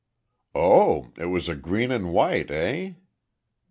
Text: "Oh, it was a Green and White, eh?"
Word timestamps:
"Oh, 0.55 1.11
it 1.15 1.25
was 1.27 1.47
a 1.47 1.55
Green 1.55 1.91
and 1.91 2.11
White, 2.11 2.49
eh?" 2.49 2.93